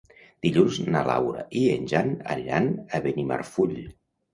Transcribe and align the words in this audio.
Dilluns 0.45 0.79
na 0.95 1.03
Laura 1.11 1.45
i 1.61 1.67
en 1.75 1.87
Jan 1.95 2.13
aniran 2.39 2.75
a 2.85 3.07
Benimarfull. 3.09 3.83